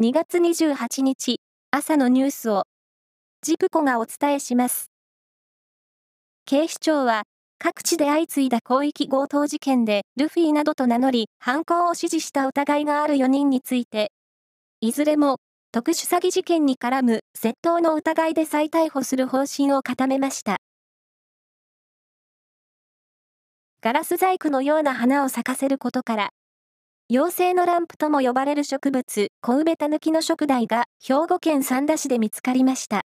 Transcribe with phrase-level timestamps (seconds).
[0.00, 1.40] 2月28日
[1.72, 2.62] 朝のニュースを
[3.42, 4.92] ジプコがお伝えします。
[6.46, 7.24] 警視庁は
[7.58, 14.12] 各地で相次いだ広域強盗事件でルフィなどと名乗り犯行を指示した疑いがある4人について
[14.80, 15.38] いずれも
[15.72, 20.58] 特殊詐欺事件に絡む窃盗の疑いで再逮捕する方針を固めました。
[23.80, 26.30] ガラス細工のような花を咲かせることから、
[27.10, 33.00] 妖精のランプとも呼ばれる植物、コウベタヌキの食台が兵庫県三田市で見つかりました。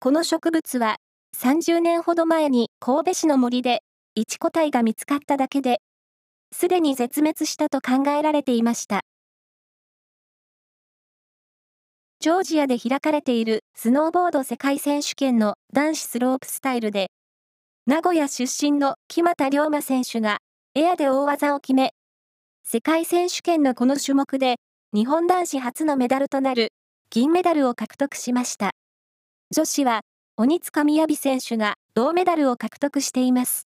[0.00, 0.96] この植物は
[1.36, 3.82] 30年ほど前に神戸市の森で
[4.14, 5.82] 一個体が見つかっただけで、
[6.52, 9.02] すでに絶滅したと考えられていました。
[12.20, 17.10] ジョージアで開かれているスノーボード世界選手権の男子スロープスタイルで、
[17.86, 20.38] 名古屋出身の木俣龍馬選手が
[20.74, 21.92] エアで大技を決め、
[22.70, 24.56] 世界選手権のこの種目で、
[24.92, 26.74] 日本男子初のメダルとなる
[27.08, 28.72] 銀メダルを獲得しました。
[29.50, 30.02] 女子は、
[30.36, 33.66] 鬼塚雅選手が銅メダルを獲得しています。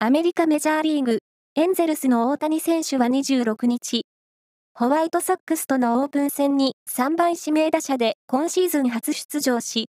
[0.00, 1.20] アメリカメジャーリーグ、
[1.54, 4.06] エンゼルスの大谷選手は26日、
[4.74, 9.88] ホワイトソックスとのオープン戦に3番指名打者で今シーズン初出場し、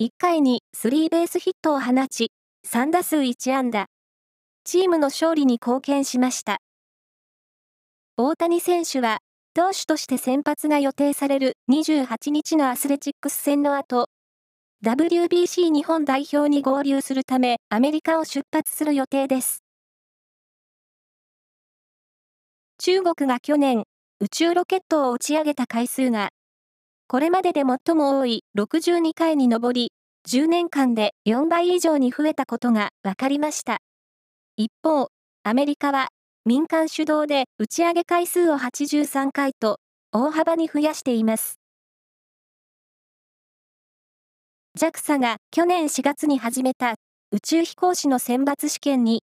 [0.00, 2.30] 1回にスリーベースヒットを放ち、
[2.64, 3.86] 3打数1安打。
[4.66, 6.58] チームの勝利に貢献しました。
[8.16, 9.18] 大谷選手は、
[9.54, 14.08] 投手として先発が予定される28日のアスレチックス戦の後、
[14.84, 19.62] WBC 日本代表に合流するためアメリカを出発する予定です。
[22.78, 23.84] 中国が去年、
[24.18, 26.30] 宇宙ロケットを打ち上げた回数が、
[27.06, 29.92] これまでで最も多い62回に上り、
[30.28, 33.78] 10年間で4倍以上に増えたことが分かりました。
[34.58, 35.08] 一方、
[35.42, 36.08] アメリカは
[36.46, 39.80] 民間主導で打ち上げ回数を83回と
[40.12, 41.58] 大幅に増やしています。
[44.78, 46.94] JAXA が去年4月に始めた
[47.32, 49.20] 宇宙飛行士の選抜試験に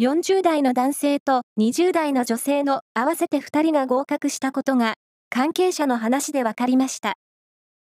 [0.00, 4.94] 40代の男性と20代の女性の合わせて2人が合格したことが
[5.28, 7.14] 関係者の話で分かりました。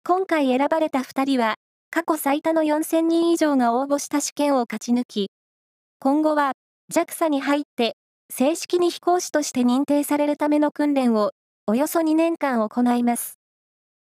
[0.04, 1.56] 今回選ばれた2人は
[1.90, 5.28] 過去最多の4000人以上が応募した試験を勝ち抜き、
[6.04, 6.54] 今後は
[6.92, 7.94] JAXA に入って
[8.28, 11.30] 正式に飛行士として認定されるための訓練を
[11.68, 13.38] およそ2年間行います。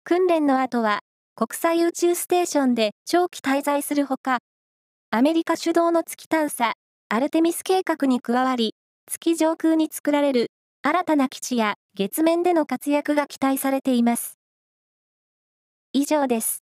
[0.03, 1.01] 訓練の後は
[1.35, 4.39] 国際宇宙ステーションで長期滞在するほか、
[5.11, 6.73] アメリカ主導の月探査、
[7.09, 8.73] アルテミス計画に加わり、
[9.07, 10.47] 月上空に作られる
[10.81, 14.39] 新たな基地や月面での活躍が期待されています。
[15.93, 16.63] 以上です。